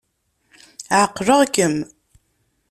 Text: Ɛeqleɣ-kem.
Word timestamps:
Ɛeqleɣ-kem. 1.01 1.75